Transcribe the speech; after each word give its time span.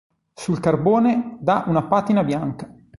Sul 0.33 0.57
carbone 0.59 1.37
dà 1.41 1.63
una 1.67 1.83
patina 1.83 2.23
bianca. 2.23 2.73